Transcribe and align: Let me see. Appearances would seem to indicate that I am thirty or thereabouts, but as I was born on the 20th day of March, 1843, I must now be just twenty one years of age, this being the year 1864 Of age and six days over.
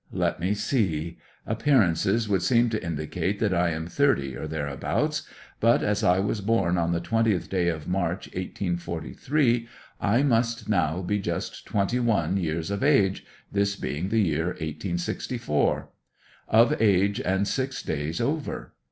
Let 0.11 0.39
me 0.39 0.55
see. 0.55 1.19
Appearances 1.45 2.27
would 2.27 2.41
seem 2.41 2.69
to 2.71 2.83
indicate 2.83 3.37
that 3.37 3.53
I 3.53 3.69
am 3.69 3.85
thirty 3.85 4.35
or 4.35 4.47
thereabouts, 4.47 5.29
but 5.59 5.83
as 5.83 6.03
I 6.03 6.17
was 6.17 6.41
born 6.41 6.75
on 6.75 6.91
the 6.91 6.99
20th 6.99 7.49
day 7.49 7.67
of 7.67 7.87
March, 7.87 8.25
1843, 8.29 9.67
I 10.01 10.23
must 10.23 10.67
now 10.67 11.03
be 11.03 11.19
just 11.19 11.67
twenty 11.67 11.99
one 11.99 12.35
years 12.37 12.71
of 12.71 12.83
age, 12.83 13.27
this 13.51 13.75
being 13.75 14.09
the 14.09 14.21
year 14.23 14.45
1864 14.47 15.89
Of 16.47 16.81
age 16.81 17.21
and 17.21 17.47
six 17.47 17.83
days 17.83 18.19
over. 18.19 18.73